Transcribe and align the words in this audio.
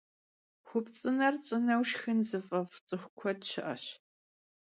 Xupts'ıner 0.67 1.35
ts'ıneu 1.43 1.83
şşxın 1.89 2.19
zıf'ef' 2.29 2.79
ts'ıxu 2.87 3.07
kued 3.17 3.39
şı'eş. 3.51 3.83